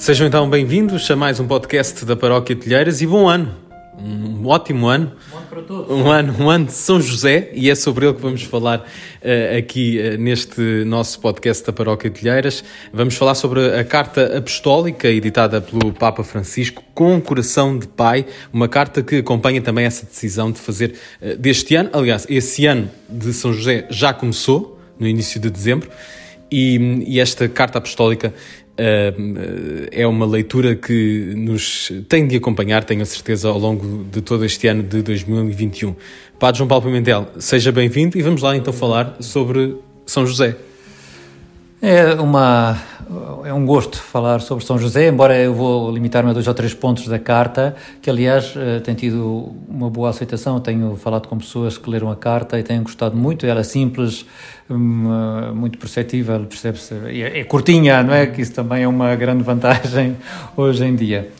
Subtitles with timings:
[0.00, 3.54] Sejam então bem-vindos a mais um podcast da Paróquia Telheiras e bom ano!
[4.02, 5.12] Um ótimo ano.
[5.30, 5.90] Um ano para todos.
[5.90, 9.58] Um ano, um ano de São José e é sobre ele que vamos falar uh,
[9.58, 12.64] aqui uh, neste nosso podcast da Paróquia Telheiras.
[12.94, 18.68] Vamos falar sobre a carta apostólica editada pelo Papa Francisco com coração de pai, uma
[18.68, 21.90] carta que acompanha também essa decisão de fazer uh, deste ano.
[21.92, 25.90] Aliás, esse ano de São José já começou, no início de dezembro,
[26.50, 28.34] e, e esta carta apostólica
[29.92, 34.44] é uma leitura que nos tem de acompanhar, tenho a certeza, ao longo de todo
[34.44, 35.94] este ano de 2021.
[36.38, 39.76] Padre João Paulo Pimentel, seja bem-vindo e vamos lá então falar sobre
[40.06, 40.56] São José.
[41.82, 42.78] É, uma,
[43.44, 46.72] é um gosto falar sobre São José, embora eu vou limitar-me a dois ou três
[46.72, 50.60] pontos da carta, que aliás eh, tem tido uma boa aceitação.
[50.60, 53.44] tenho falado com pessoas que leram a carta e têm gostado muito.
[53.46, 54.24] Ela é simples,
[54.68, 56.94] hum, eh, muito perceptível, percebe-se.
[57.06, 58.26] É, é curtinha, não é?
[58.26, 60.16] Que isso também é uma grande vantagem
[60.56, 61.30] hoje em dia.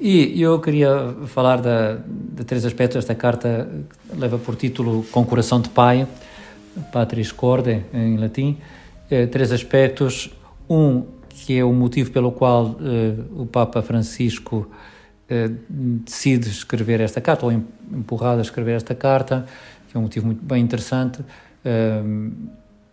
[0.00, 3.68] E eu queria falar de três aspectos desta carta,
[4.08, 6.06] que leva por título Com Coração de Pai,
[6.92, 8.56] Patris Corde, em latim
[9.10, 10.30] eh, três aspectos.
[10.68, 14.68] Um, que é o motivo pelo qual eh, o Papa Francisco
[15.28, 19.46] eh, decide escrever esta carta, ou empurrado a escrever esta carta,
[19.88, 21.20] que é um motivo muito bem interessante.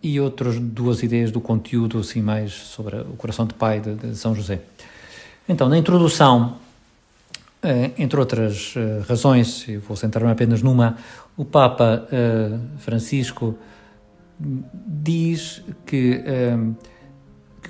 [0.02, 4.14] e outras duas ideias do conteúdo, assim, mais sobre o coração de pai de, de
[4.14, 4.60] São José.
[5.48, 6.56] Então, na introdução,
[7.98, 8.74] entre outras
[9.08, 10.96] razões, eu vou centrar-me apenas numa,
[11.36, 12.06] o Papa
[12.78, 13.56] Francisco
[14.38, 16.22] diz que,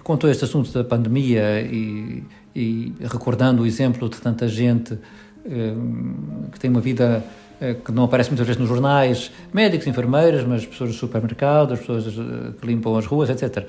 [0.07, 2.23] que contou este assunto da pandemia e,
[2.55, 4.97] e, recordando o exemplo de tanta gente
[5.45, 7.25] um, que tem uma vida
[7.61, 12.07] uh, que não aparece muitas vezes nos jornais, médicos, enfermeiras, mas pessoas do supermercado, pessoas
[12.07, 13.67] uh, que limpam as ruas, etc.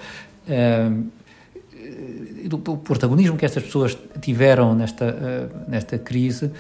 [0.47, 1.07] Um,
[2.47, 6.51] do protagonismo que estas pessoas tiveram nesta, uh, nesta crise,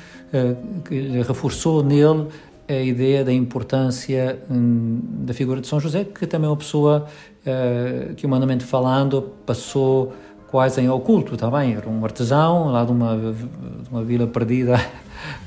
[0.83, 2.27] que reforçou nele
[2.67, 7.05] a ideia da importância hum, da figura de São José, que também é uma pessoa
[7.45, 10.13] uh, que, humanamente falando, passou
[10.49, 14.75] quase em oculto, também tá era um artesão lá de uma, de uma vila perdida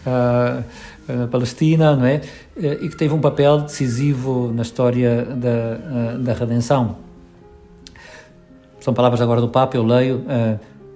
[0.06, 0.64] uh,
[1.12, 2.22] na Palestina, não é?
[2.56, 6.96] Uh, e que teve um papel decisivo na história da, da redenção.
[8.80, 10.24] São palavras agora do Papa, eu leio.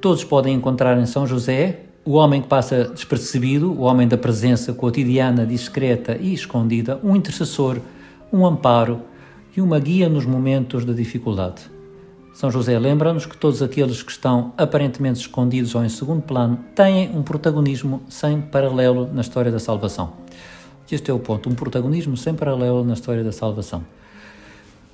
[0.01, 4.73] todos podem encontrar em São José o homem que passa despercebido, o homem da presença
[4.75, 7.79] cotidiana, discreta e escondida, um intercessor,
[8.33, 9.01] um amparo
[9.57, 11.63] e uma guia nos momentos da dificuldade.
[12.35, 17.09] São José lembra-nos que todos aqueles que estão aparentemente escondidos ou em segundo plano têm
[17.17, 20.13] um protagonismo sem paralelo na história da salvação.
[20.91, 23.85] Este é o ponto, um protagonismo sem paralelo na história da salvação.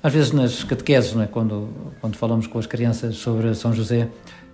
[0.01, 1.27] Às vezes nas catequeses, é?
[1.27, 1.69] quando,
[1.99, 4.07] quando falamos com as crianças sobre São José,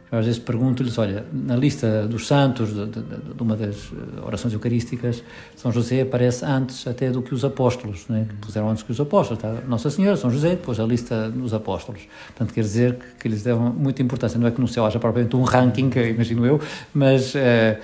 [0.10, 4.54] às vezes pergunto-lhes, olha, na lista dos santos, de, de, de, uma das eh, orações
[4.54, 5.22] eucarísticas,
[5.54, 8.26] São José aparece antes até do que os apóstolos, né?
[8.40, 9.54] puseram antes que os apóstolos, tá?
[9.68, 12.08] Nossa Senhora, São José, depois a lista dos apóstolos.
[12.28, 14.40] Portanto, quer dizer que, que lhes deram muita importância.
[14.40, 16.62] Não é que no céu haja propriamente um ranking, imagino eu,
[16.94, 17.78] mas eh,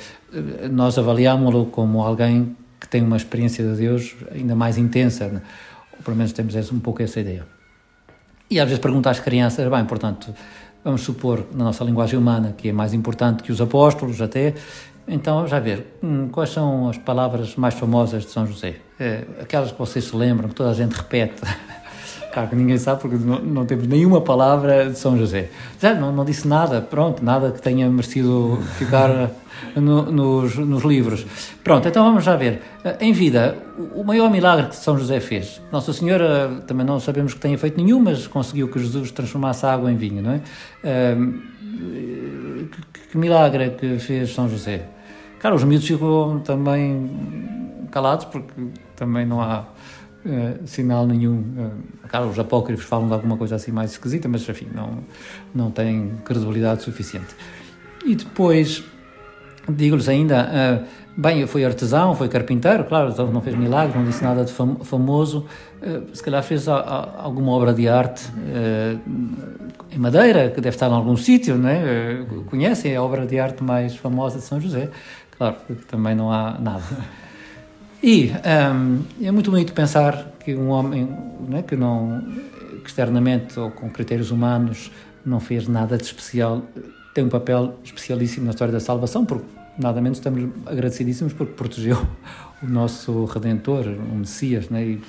[0.71, 5.41] nós avaliámos-lo como alguém que tem uma experiência de Deus ainda mais intensa, né?
[5.97, 7.45] ou pelo menos temos um pouco essa ideia.
[8.49, 10.33] E às vezes pergunto às crianças, bem, portanto
[10.83, 14.53] vamos supor, na nossa linguagem humana, que é mais importante que os apóstolos até,
[15.07, 18.75] então já ver, hum, quais são as palavras mais famosas de São José?
[18.99, 21.41] É, aquelas que vocês se lembram, que toda a gente repete.
[22.33, 25.51] Claro que ninguém sabe porque não, não, temos nenhuma palavra de São José.
[25.79, 29.29] Já não, não disse nada, pronto, nada que tenha merecido ficar
[29.75, 31.27] no, nos, nos livros.
[31.63, 32.63] Pronto, então vamos já ver.
[32.99, 33.55] Em vida,
[33.93, 35.61] o maior milagre que São José fez.
[35.71, 39.71] Nossa Senhora, também não sabemos que tenha feito nenhum, mas conseguiu que Jesus transformasse a
[39.71, 40.41] água em vinho, não é?
[42.71, 44.87] que, que milagre que fez São José?
[45.39, 48.51] Claro, os miúdos ficam também calados porque
[48.95, 49.65] também não há
[50.25, 51.39] uh, sinal nenhum.
[51.39, 54.99] Uh, claro, os apócrifos falam de alguma coisa assim mais esquisita, mas enfim, não,
[55.53, 57.35] não tem credibilidade suficiente.
[58.05, 58.83] E depois,
[59.69, 60.49] digo-lhes ainda,
[60.83, 64.77] uh, bem, foi artesão, foi carpinteiro, claro, não fez milagre, não disse nada de fam
[64.83, 65.45] famoso,
[65.81, 68.23] uh, se calhar fez a, a, alguma obra de arte
[69.91, 72.25] em madeira, que deve estar em algum sítio, não é?
[72.49, 74.89] conhecem a obra de arte mais famosa de São José,
[75.37, 76.83] claro, porque também não há nada.
[78.03, 81.07] E um, é muito bonito pensar que um homem
[81.47, 82.21] né, que não
[82.83, 84.91] que externamente ou com critérios humanos
[85.25, 86.61] não fez nada de especial
[87.13, 89.45] tem um papel especialíssimo na história da salvação, porque
[89.77, 91.97] nada menos estamos agradecidíssimos porque protegeu
[92.61, 95.01] o nosso Redentor, o Messias, né, e,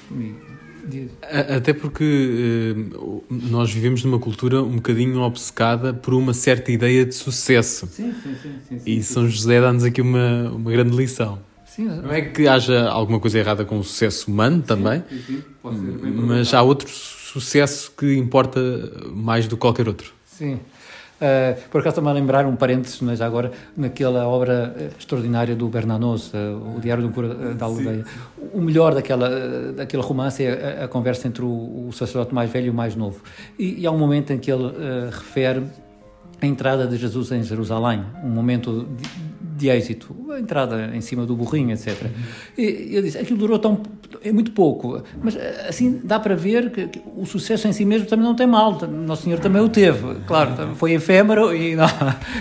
[0.92, 1.10] e
[1.56, 7.14] Até porque uh, nós vivemos numa cultura um bocadinho obcecada por uma certa ideia de
[7.14, 7.86] sucesso.
[7.86, 8.52] Sim, sim, sim.
[8.68, 11.38] sim, sim e São José dá-nos aqui uma, uma grande lição.
[11.74, 15.44] Sim, não é que haja alguma coisa errada com o sucesso humano também, sim, sim,
[16.14, 18.60] mas há outro sucesso que importa
[19.12, 20.12] mais do que qualquer outro.
[20.24, 20.54] Sim.
[20.54, 26.32] Uh, por acaso a lembrar um parênteses, mas agora, naquela obra eh, extraordinária do Bernanos,
[26.32, 28.04] uh, O Diário um Cura da Aldeia.
[28.52, 32.66] O melhor daquela, daquele romance é a, a conversa entre o, o, sacerdote mais velho
[32.66, 33.22] e o mais novo.
[33.58, 35.62] E, e há um momento em que ele uh, refere
[36.40, 38.86] a entrada de Jesus em Jerusalém, um momento
[39.56, 42.10] de, êxito, a entrada em cima do burrinho, etc.
[42.58, 43.80] E ele disse, aquilo durou tão,
[44.22, 45.36] é muito pouco, mas
[45.68, 48.78] assim dá para ver que, que, o sucesso em si mesmo também não tem mal,
[48.88, 51.86] Nosso Senhor também o teve, claro, foi efêmero e, não,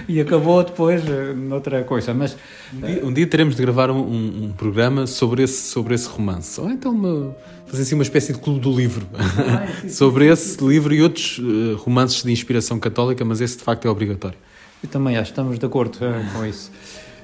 [0.07, 2.35] e acabou depois eh, noutra coisa, mas...
[2.73, 6.59] Um dia, um dia teremos de gravar um, um, programa sobre esse, sobre esse romance,
[6.59, 7.35] ou então uma,
[7.67, 11.75] fazer assim uma espécie de clube do livro, ah, sobre esse livro e outros uh,
[11.77, 14.37] romances de inspiração católica, mas esse de facto é obrigatório.
[14.83, 16.69] Eu também acho, estamos de acordo uh, com isso.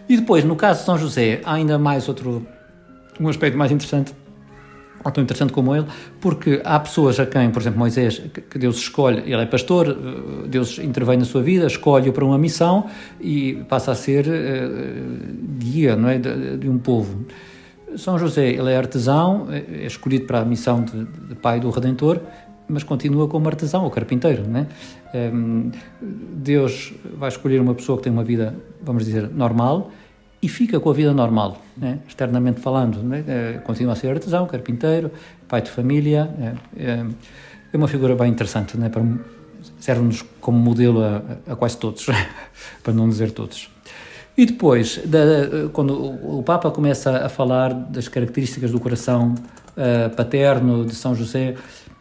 [0.09, 2.43] E depois, no caso de São José, há ainda mais outro,
[3.19, 4.11] um aspecto mais interessante,
[5.05, 5.85] ou tão interessante como ele,
[6.19, 8.19] porque há pessoas a quem, por exemplo, Moisés,
[8.49, 12.39] que Deus escolhe, ele é pastor, eh, Deus intervém na sua vida, escolhe-o para uma
[12.39, 12.89] missão
[13.21, 17.25] e passa a ser uh, guia não é, de, de, um povo.
[17.95, 22.19] São José, ele é artesão, é escolhido para a missão de, de pai do Redentor,
[22.67, 24.67] mas continua como artesão ou carpinteiro, né?
[25.99, 29.91] Deus vai escolher uma pessoa que tem uma vida, vamos dizer, normal
[30.41, 31.99] e fica com a vida normal, né?
[32.07, 33.03] externamente falando.
[33.03, 33.23] Né?
[33.27, 35.11] É, continua a ser artesão, carpinteiro,
[35.47, 36.29] pai de família.
[36.77, 37.05] É, é,
[37.73, 38.89] é uma figura bem interessante, né?
[39.79, 41.21] serve-nos como modelo a,
[41.51, 42.05] a, quase todos,
[42.81, 43.69] para não dizer todos.
[44.37, 49.35] E depois, da, quando o Papa começa a falar das características do coração
[49.75, 51.55] uh, paterno de São José,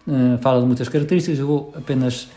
[0.06, 2.28] uh, fala de muitas características, eu vou apenas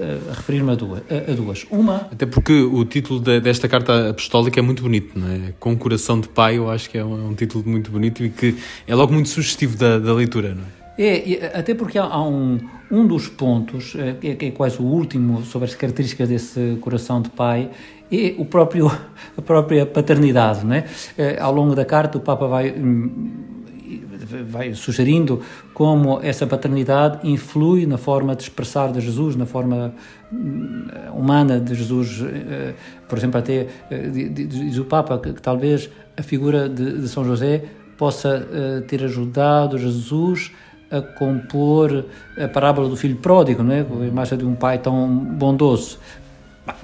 [0.00, 1.66] uh, referir-me a duas, a, a, duas.
[1.70, 2.08] Uma.
[2.12, 5.52] Até porque o título de, desta carta apostólica é muito bonito, não é?
[5.60, 8.30] Com coração de pai, eu acho que é um, é um título muito bonito e
[8.30, 8.56] que
[8.86, 10.80] é logo muito sugestivo da, da leitura, não é?
[11.02, 12.60] É, até porque há, há um,
[12.90, 17.30] um dos pontos, é, que é quase o último, sobre as características desse coração de
[17.30, 17.70] pai,
[18.12, 18.90] é o próprio,
[19.36, 20.66] a própria paternidade.
[20.66, 20.84] Não é?
[21.16, 23.39] é ao longo da carta, o Papa vai hum,
[24.44, 25.40] vai sugerindo
[25.74, 29.94] como essa paternidade influi na forma de expressar de Jesus, na forma
[30.32, 32.22] hum, humana de Jesus.
[32.22, 32.74] Eh,
[33.08, 37.24] por exemplo, até eh, diz o Papa que, que talvez a figura de, de São
[37.24, 37.64] José
[37.96, 40.52] possa eh, ter ajudado Jesus
[40.90, 42.04] a compor
[42.36, 43.80] a parábola do filho pródigo, não é?
[43.80, 45.98] a imagem de um pai tão bondoso.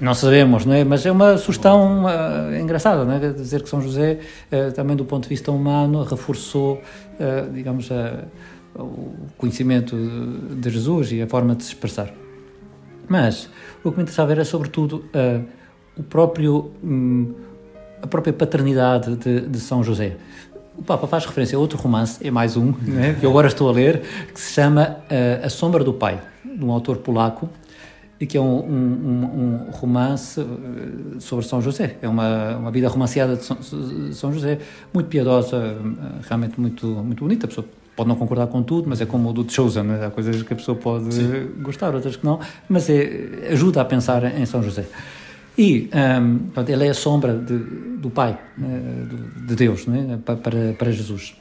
[0.00, 0.84] Não sabemos, não é?
[0.84, 3.32] Mas é uma sugestão uh, engraçada, não é?
[3.32, 4.18] Dizer que São José,
[4.50, 7.88] uh, também do ponto de vista humano, reforçou, uh, digamos,
[8.74, 12.12] o conhecimento de Jesus e a forma de se expressar.
[13.08, 13.48] Mas
[13.84, 15.04] o que me interessava era, sobretudo,
[15.96, 17.32] o próprio, um,
[18.02, 20.16] a própria paternidade de, de, São José.
[20.76, 23.14] O Papa faz referência a outro romance, é mais um, é?
[23.14, 24.02] que eu agora estou a ler,
[24.34, 24.98] que se chama
[25.42, 27.48] A Sombra do Pai, de um autor polaco,
[28.18, 31.96] e que é um, um, um, romance eh, sobre São José.
[32.00, 33.58] É uma, uma vida romanceada de São,
[34.12, 34.58] São José,
[34.92, 37.44] muito piedosa, eh, realmente muito, muito bonita.
[37.46, 40.06] A pessoa pode não concordar com tudo, mas é como o do Chosen, é?
[40.06, 41.48] há coisas que a pessoa pode Sim.
[41.62, 44.86] gostar, outras que não, mas é, ajuda a pensar em São José.
[45.58, 47.58] E um, ehm, portanto, ele é a sombra de,
[47.96, 50.16] do Pai, eh, de Deus, é?
[50.18, 51.34] para, para Jesus.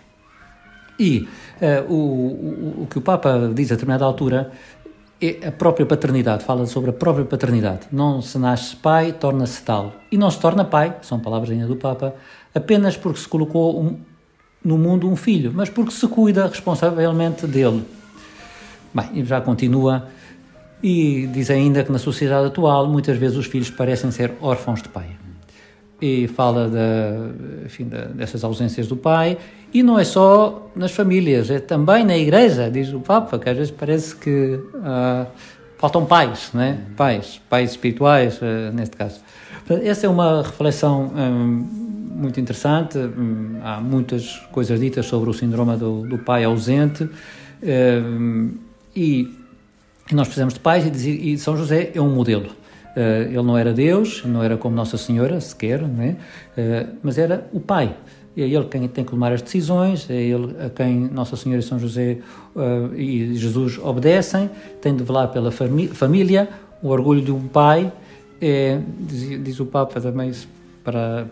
[0.98, 1.28] E
[1.62, 4.52] uh, o, o, o que o Papa diz a determinada altura
[5.30, 7.88] é a própria paternidade, fala sobre a própria paternidade.
[7.92, 9.94] Não se nasce pai, torna-se tal.
[10.12, 12.16] E não se torna pai, são palavras ainda do Papa,
[12.54, 14.00] apenas porque se colocou um,
[14.64, 17.84] no mundo um filho, mas porque se cuida responsavelmente dele.
[18.94, 20.08] Bem, já continua
[20.82, 24.90] e diz ainda que na sociedade atual muitas vezes os filhos parecem ser órfãos de
[24.90, 25.18] pai
[26.02, 29.38] e fala da, enfim, dessas ausências do pai.
[29.76, 33.58] E não é só nas famílias, é também na igreja, diz o Papa, que às
[33.58, 35.28] vezes parece que uh,
[35.78, 36.80] faltam pais, né?
[36.96, 39.20] pais, pais espirituais, uh, neste caso.
[39.84, 41.68] Essa é uma reflexão um,
[42.16, 42.98] muito interessante.
[42.98, 47.10] Um, há muitas coisas ditas sobre o síndrome do, do pai ausente.
[47.62, 48.54] Um,
[48.96, 49.30] e,
[50.10, 52.50] nós precisamos de pais, e, e São José é um modelo.
[52.96, 56.16] Eh, ele não era Deus, não era como Nossa Senhora sequer, é?
[56.56, 57.94] Eh, mas era o Pai.
[58.38, 61.64] É ele quem tem que tomar as decisões, é ele a quem Nossa Senhora e
[61.64, 62.18] São José
[62.56, 64.50] uh, e Jesus obedecem,
[64.82, 66.50] tem de velar pela família,
[66.84, 67.92] o orgulho de um pai,
[68.42, 70.32] é, diz, diz, o Papa também,
[70.84, 71.28] para,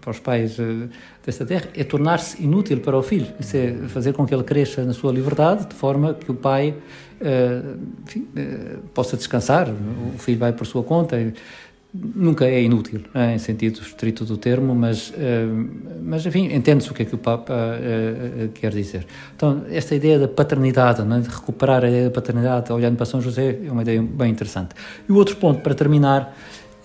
[0.00, 0.88] para os pais uh,
[1.24, 3.28] desta terra é tornar-se inútil para o filho.
[3.38, 6.74] Isso é fazer com que ele cresça na sua liberdade, de forma que o pai
[7.20, 8.28] uh, enfim,
[8.92, 9.68] possa descansar.
[10.14, 11.18] O filho vai por sua conta.
[11.18, 11.32] E,
[11.92, 15.12] nunca é inútil, em sentido estrito do termo, mas,
[16.02, 17.52] mas enfim, entende-se o que é que o Papa
[18.54, 19.06] quer dizer.
[19.34, 21.20] Então, esta ideia da paternidade, é?
[21.20, 24.74] de recuperar a ideia da paternidade olhando para São José, é uma ideia bem interessante.
[25.08, 26.36] E o outro ponto, para terminar,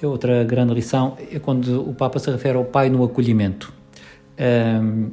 [0.02, 3.72] é outra grande lição, é quando o Papa se refere ao pai no acolhimento.
[4.40, 5.12] Um,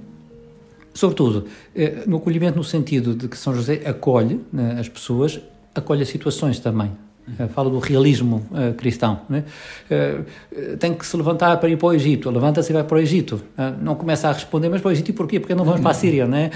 [0.92, 5.40] sobretudo, eh, no acolhimento no sentido de que São José acolhe né, as pessoas,
[5.74, 6.92] acolhe as situações também.
[7.22, 9.20] Uh, fala do realismo uh, cristão.
[9.28, 9.44] Né?
[9.88, 12.28] Uh, tem que se levantar para ir para o Egito.
[12.28, 13.40] Levanta-se e vai para o Egito.
[13.80, 15.38] não começa a responder, mas para o Egito e porquê?
[15.38, 16.50] Porque não vamos para a Síria, né?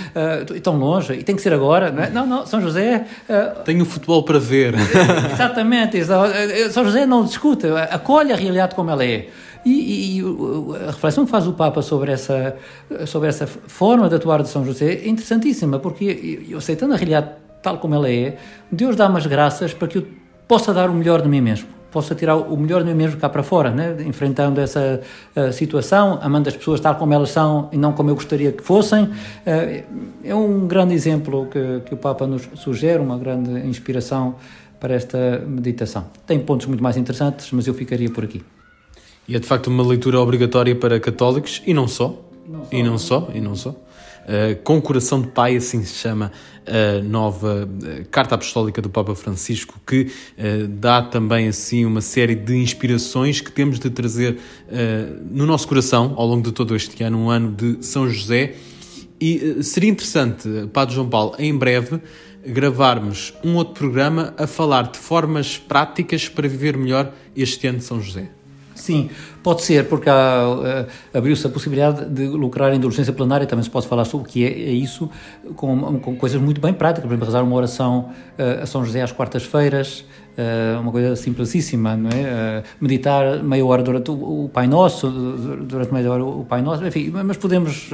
[0.55, 1.93] e tão longe, e tem que ser agora.
[1.93, 2.11] Não, é?
[2.11, 3.07] não, não, São José.
[3.65, 4.75] Tenho futebol para ver.
[5.33, 5.99] exatamente.
[6.71, 9.29] São José não discute, acolhe a realidade como ela é.
[9.65, 10.23] E, e,
[10.85, 12.57] a reflexão que faz o Papa sobre essa,
[13.07, 17.31] sobre essa forma de atuar de São José é interessantíssima, porque eu aceitando a realidade
[17.63, 18.37] tal como ela é,
[18.71, 20.07] Deus dá-me as graças para que eu
[20.47, 23.29] possa dar o melhor de mim mesmo, possa tirar o melhor de mim mesmo cá
[23.29, 23.97] para fora, né?
[24.07, 25.01] enfrentando essa
[25.35, 28.63] uh, situação, amando as pessoas tal como elas são e não como eu gostaria que
[28.63, 29.05] fossem.
[29.05, 29.85] Uh,
[30.23, 34.37] é um grande exemplo que, que o Papa nos sugere, uma grande inspiração
[34.79, 36.07] para esta meditação.
[36.27, 38.43] Tem pontos muito mais interessantes, mas eu ficaria por aqui.
[39.29, 42.23] E é de facto uma leitura obrigatória para católicos e não só.
[42.47, 43.75] Não só e não só, e não só.
[44.27, 46.33] Uh, com coração de pai, assim se chama
[46.67, 52.35] a nova uh, Carta Apostólica do Papa Francisco, que uh, dá também assim uma série
[52.35, 54.39] de inspirações que temos de trazer
[55.31, 58.55] no nosso coração ao longo de todo este ano, um ano de São José.
[59.21, 62.01] E seria interessante, Padre João Paulo, em breve
[62.45, 67.85] gravarmos um outro programa a falar de formas práticas para viver melhor este ano de
[67.85, 68.29] São José.
[68.77, 69.09] Sim,
[69.43, 73.89] pode ser, porque uh, abriu-se a possibilidade de lucrar em indulgência plenária, também se pode
[73.89, 75.11] falar sobre o que é, é isso,
[75.57, 79.01] com, com, coisas muito bem práticas, por exemplo, rezar uma oração uh, a São José
[79.01, 80.05] às quartas-feiras,
[80.37, 82.63] uh, uma coisa simplicíssima, não é?
[82.79, 87.11] meditar meia hora durante o, o, Pai Nosso, durante meia hora o Pai Nosso, enfim,
[87.11, 87.91] mas podemos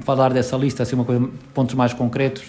[0.00, 2.44] falar dessa lista, assim, uma coisa, pontos mais concretos,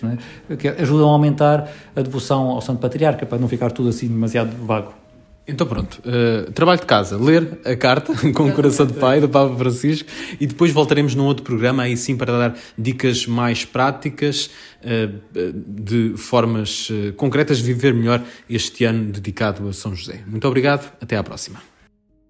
[0.47, 0.55] é?
[0.55, 4.55] que ajudam a aumentar a devoção ao Santo Patriarca, para não ficar tudo assim demasiado
[4.63, 4.93] vago.
[5.49, 9.27] Então pronto, uh, trabalho de casa, ler a carta com o coração de pai do
[9.27, 10.07] Papa Francisco
[10.39, 14.49] e depois voltaremos num outro programa aí sim para dar dicas mais práticas
[14.83, 20.21] uh, de formas uh, concretas de viver melhor este ano dedicado a São José.
[20.27, 21.59] Muito obrigado, até à próxima.